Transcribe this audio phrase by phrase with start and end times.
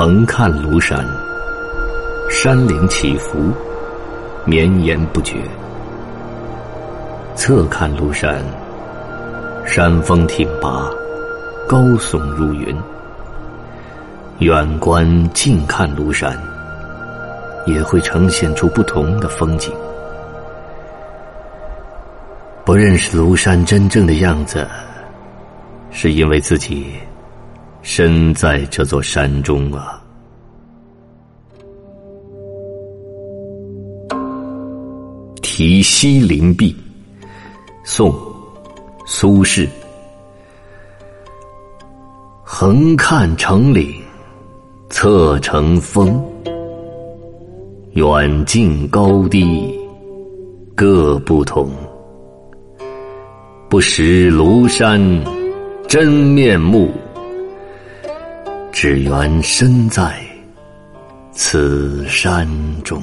[0.00, 1.06] 横看庐山，
[2.30, 3.52] 山岭起伏，
[4.46, 5.36] 绵延不绝；
[7.34, 8.42] 侧看庐山，
[9.66, 10.88] 山峰挺拔，
[11.68, 12.74] 高耸入云。
[14.38, 16.34] 远观近看庐山，
[17.66, 19.70] 也会呈现出不同的风景。
[22.64, 24.66] 不认识庐山真正的样子，
[25.90, 26.94] 是因为自己
[27.82, 30.02] 身在这座山中啊。
[35.42, 36.74] 题西林壁，
[37.84, 38.14] 宋，
[39.06, 39.68] 苏轼。
[42.42, 43.92] 横看成岭。
[44.92, 46.20] 侧成峰，
[47.92, 49.72] 远近高低
[50.74, 51.70] 各不同。
[53.68, 55.00] 不识庐山
[55.86, 56.90] 真面目，
[58.82, 60.18] 只缘身在
[61.32, 62.48] 此山
[62.82, 63.02] 中。